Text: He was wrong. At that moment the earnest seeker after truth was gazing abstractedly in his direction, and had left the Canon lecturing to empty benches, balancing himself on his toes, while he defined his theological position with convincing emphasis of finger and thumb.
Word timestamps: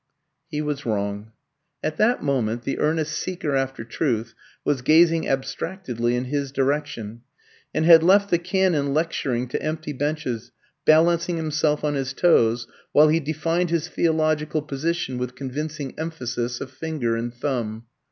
He 0.49 0.61
was 0.63 0.83
wrong. 0.83 1.31
At 1.83 1.97
that 1.97 2.23
moment 2.23 2.63
the 2.63 2.79
earnest 2.79 3.11
seeker 3.11 3.55
after 3.55 3.83
truth 3.83 4.33
was 4.65 4.81
gazing 4.81 5.27
abstractedly 5.27 6.15
in 6.15 6.23
his 6.25 6.51
direction, 6.51 7.21
and 7.71 7.85
had 7.85 8.01
left 8.01 8.31
the 8.31 8.39
Canon 8.39 8.95
lecturing 8.95 9.47
to 9.49 9.61
empty 9.61 9.93
benches, 9.93 10.51
balancing 10.85 11.37
himself 11.37 11.83
on 11.83 11.93
his 11.93 12.13
toes, 12.13 12.65
while 12.93 13.09
he 13.09 13.19
defined 13.19 13.69
his 13.69 13.89
theological 13.89 14.63
position 14.63 15.19
with 15.19 15.35
convincing 15.35 15.93
emphasis 15.99 16.61
of 16.61 16.71
finger 16.71 17.15
and 17.15 17.35
thumb. 17.35 17.85